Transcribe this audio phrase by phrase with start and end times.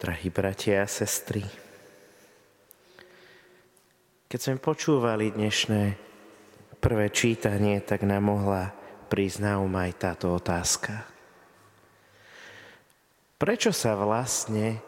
[0.00, 1.44] drahí bratia a sestry.
[4.32, 5.82] Keď sme počúvali dnešné
[6.80, 8.72] prvé čítanie, tak nám mohla
[9.12, 11.04] prísť na um aj táto otázka.
[13.36, 14.80] Prečo sa vlastne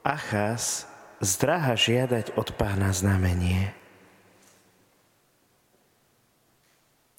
[0.00, 0.88] Achaz
[1.20, 3.76] zdráha žiadať od pána znamenie?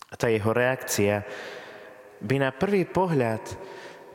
[0.10, 1.22] A tá jeho reakcia
[2.18, 3.46] by na prvý pohľad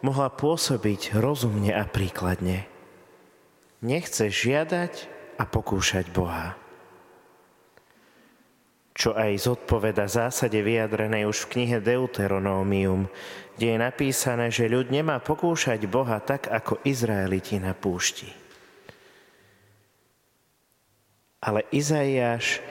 [0.02, 2.75] mohla pôsobiť rozumne a príkladne
[3.84, 6.56] nechce žiadať a pokúšať Boha.
[8.96, 13.12] Čo aj zodpoveda zásade vyjadrenej už v knihe Deuteronómium,
[13.56, 18.32] kde je napísané, že ľud nemá pokúšať Boha tak, ako Izraeliti na púšti.
[21.44, 22.64] Ale Izaiáš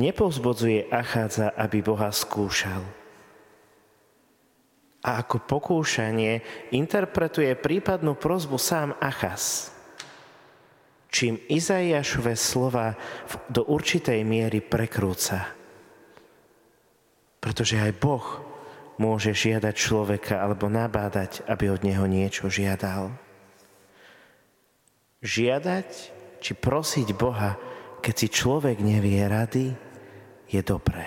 [0.00, 2.80] nepovzbudzuje Achádza, aby Boha skúšal.
[5.04, 6.40] A ako pokúšanie
[6.72, 9.75] interpretuje prípadnú prozbu sám Achaz
[11.10, 12.94] čím Izaiášové slova
[13.48, 15.54] do určitej miery prekrúca.
[17.40, 18.26] Pretože aj Boh
[18.96, 23.12] môže žiadať človeka alebo nabádať, aby od neho niečo žiadal.
[25.22, 25.88] Žiadať
[26.40, 27.56] či prosiť Boha,
[28.00, 29.72] keď si človek nevie rady,
[30.46, 31.06] je dobré.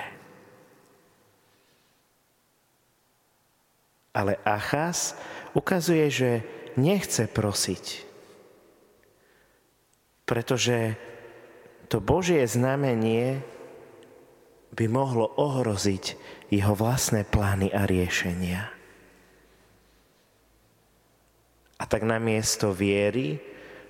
[4.11, 5.16] Ale Achaz
[5.56, 6.30] ukazuje, že
[6.75, 8.08] nechce prosiť,
[10.30, 10.94] pretože
[11.89, 13.41] to Božie znamenie
[14.77, 16.13] by mohlo ohroziť
[16.53, 18.69] jeho vlastné plány a riešenia.
[21.81, 23.41] A tak namiesto viery,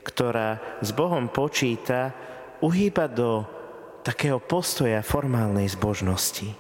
[0.08, 2.16] ktorá s Bohom počíta,
[2.64, 3.44] uhýba do
[4.08, 6.56] takého postoja formálnej zbožnosti.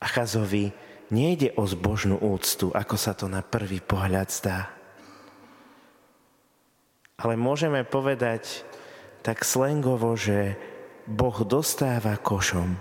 [0.00, 0.72] Achazovi
[1.12, 4.81] nejde o zbožnú úctu, ako sa to na prvý pohľad zdá
[7.22, 8.66] ale môžeme povedať
[9.22, 10.58] tak slengovo, že
[11.06, 12.74] Boh dostáva košom.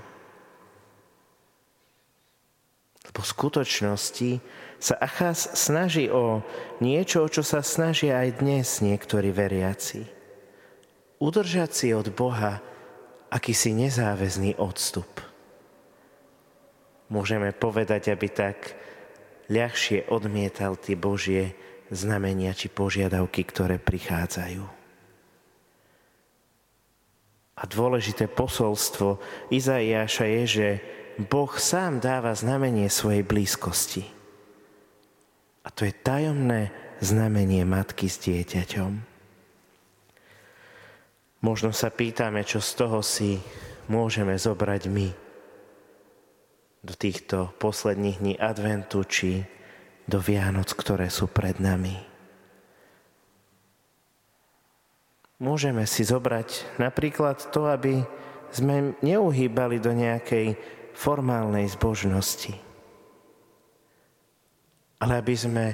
[3.05, 4.31] Lebo v skutočnosti
[4.81, 6.41] sa Achaz snaží o
[6.81, 10.09] niečo, čo sa snažia aj dnes niektorí veriaci.
[11.21, 12.65] Udržať si od Boha
[13.29, 15.21] akýsi nezáväzný odstup.
[17.13, 18.73] Môžeme povedať, aby tak
[19.51, 21.53] ľahšie odmietal tie Božie
[21.91, 24.63] znamenia či požiadavky, ktoré prichádzajú.
[27.61, 29.21] A dôležité posolstvo
[29.53, 30.67] Izaiáša je, že
[31.21, 34.07] Boh sám dáva znamenie svojej blízkosti.
[35.61, 38.91] A to je tajomné znamenie matky s dieťaťom.
[41.41, 43.37] Možno sa pýtame, čo z toho si
[43.89, 45.09] môžeme zobrať my
[46.81, 49.45] do týchto posledných dní adventu, či
[50.05, 51.97] do Vianoc, ktoré sú pred nami.
[55.41, 58.05] Môžeme si zobrať napríklad to, aby
[58.53, 60.53] sme neuhýbali do nejakej
[60.93, 62.53] formálnej zbožnosti,
[65.01, 65.65] ale aby sme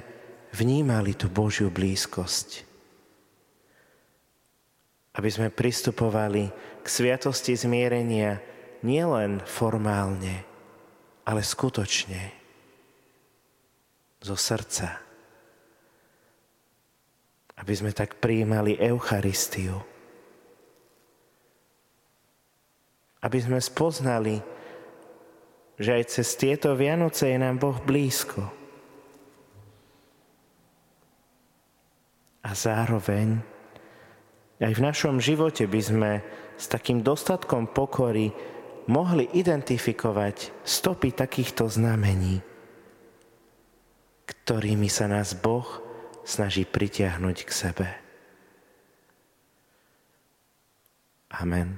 [0.56, 2.64] vnímali tú Božiu blízkosť.
[5.20, 6.48] Aby sme pristupovali
[6.80, 8.40] k sviatosti zmierenia
[8.86, 10.46] nielen formálne,
[11.28, 12.47] ale skutočne
[14.28, 15.00] zo srdca.
[17.58, 19.80] Aby sme tak prijímali Eucharistiu.
[23.24, 24.44] Aby sme spoznali,
[25.80, 28.44] že aj cez tieto Vianoce je nám Boh blízko.
[32.44, 33.42] A zároveň
[34.60, 36.12] aj v našom živote by sme
[36.58, 38.34] s takým dostatkom pokory
[38.90, 42.57] mohli identifikovať stopy takýchto znamení
[44.48, 45.68] ktorými sa nás Boh
[46.24, 47.88] snaží pritiahnuť k sebe.
[51.36, 51.76] Amen.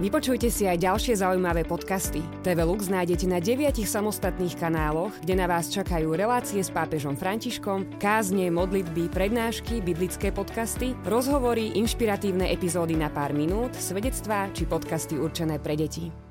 [0.00, 2.24] Vypočujte si aj ďalšie zaujímavé podcasty.
[2.40, 8.00] TV Lux nájdete na deviatich samostatných kanáloch, kde na vás čakajú relácie s pápežom Františkom,
[8.00, 15.60] kázne, modlitby, prednášky, biblické podcasty, rozhovory, inšpiratívne epizódy na pár minút, svedectvá či podcasty určené
[15.60, 16.25] pre deti.